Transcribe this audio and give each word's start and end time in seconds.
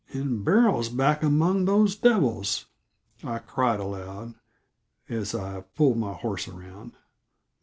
"And 0.11 0.43
Beryl's 0.43 0.89
back 0.89 1.21
among 1.21 1.65
those 1.65 1.95
devils!" 1.95 2.65
I 3.23 3.37
cried 3.37 3.79
aloud, 3.79 4.33
as 5.07 5.35
I 5.35 5.61
pulled 5.61 5.99
my 5.99 6.13
horse 6.13 6.47
around. 6.47 6.93